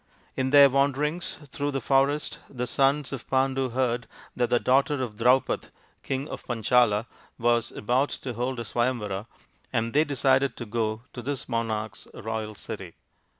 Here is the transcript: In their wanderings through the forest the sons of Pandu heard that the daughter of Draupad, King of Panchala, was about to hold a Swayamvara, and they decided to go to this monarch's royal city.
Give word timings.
In 0.35 0.49
their 0.49 0.67
wanderings 0.67 1.37
through 1.51 1.69
the 1.69 1.79
forest 1.79 2.39
the 2.49 2.65
sons 2.65 3.13
of 3.13 3.29
Pandu 3.29 3.69
heard 3.69 4.07
that 4.35 4.49
the 4.49 4.59
daughter 4.59 4.99
of 5.03 5.15
Draupad, 5.17 5.69
King 6.01 6.27
of 6.27 6.43
Panchala, 6.47 7.05
was 7.37 7.69
about 7.71 8.09
to 8.25 8.33
hold 8.33 8.59
a 8.59 8.63
Swayamvara, 8.63 9.27
and 9.71 9.93
they 9.93 10.03
decided 10.03 10.57
to 10.57 10.65
go 10.65 11.03
to 11.13 11.21
this 11.21 11.47
monarch's 11.47 12.07
royal 12.15 12.55
city. 12.55 12.95